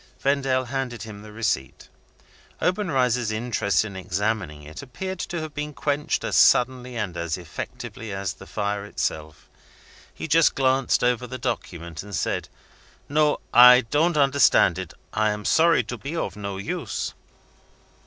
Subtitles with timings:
[0.19, 1.87] Vendale handed him the receipt.
[2.59, 8.11] Obenreizer's interest in examining it appeared to have been quenched as suddenly and as effectually
[8.11, 9.47] as the fire itself.
[10.11, 12.49] He just glanced over the document, and said,
[13.07, 14.95] "No; I don't understand it!
[15.13, 17.13] I am sorry to be of no use."